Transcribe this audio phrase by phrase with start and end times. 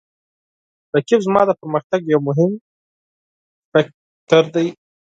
[0.95, 2.51] رقیب زما د پرمختګ یو مهم
[3.71, 4.67] فکتور دی